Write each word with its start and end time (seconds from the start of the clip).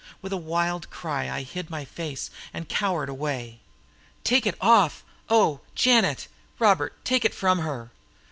With 0.19 0.33
a 0.33 0.37
wild 0.37 0.89
cry 0.89 1.29
I 1.29 1.43
hid 1.43 1.69
my 1.69 1.85
face 1.85 2.31
and 2.55 2.67
cowered 2.67 3.07
away. 3.07 3.59
"Take 4.23 4.47
it 4.47 4.55
off! 4.59 5.03
O, 5.29 5.59
Janet 5.75 6.27
Robert 6.57 6.95
take 7.05 7.23
it 7.23 7.35
from 7.35 7.59
her!" 7.59 7.91